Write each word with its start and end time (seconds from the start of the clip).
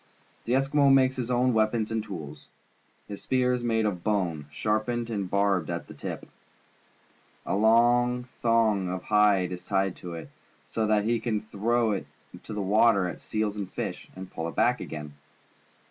The 0.45 0.53
Eskimo 0.53 0.91
makes 0.91 1.15
his 1.17 1.29
own 1.29 1.53
weapons 1.53 1.91
and 1.91 2.03
tools. 2.03 2.47
His 3.07 3.21
spear 3.21 3.53
is 3.53 3.63
made 3.63 3.85
of 3.85 4.03
bone, 4.03 4.47
sharpened 4.51 5.11
and 5.11 5.29
barbed 5.29 5.69
at 5.69 5.85
the 5.85 5.93
tip. 5.93 6.27
A 7.45 7.55
long 7.55 8.23
thong 8.41 8.89
of 8.89 9.03
liide 9.03 9.51
is 9.51 9.63
tied 9.63 9.95
to 9.97 10.15
it, 10.15 10.31
so 10.65 10.87
that 10.87 11.03
he 11.03 11.19
can 11.19 11.39
throw 11.39 11.91
it 11.91 12.07
into 12.33 12.51
the 12.51 12.63
water 12.63 13.05
at 13.05 13.21
seals 13.21 13.55
and 13.55 13.71
fish, 13.71 14.09
and 14.15 14.31
pull 14.31 14.47
it 14.47 14.55
back 14.55 14.81
again. 14.81 15.13